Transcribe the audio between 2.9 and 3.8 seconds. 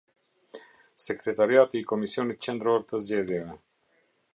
të Zgjedhjeve.